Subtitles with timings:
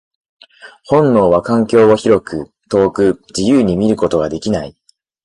[0.89, 4.75] 本能は環境を広く、遠く、自由に見ることができない。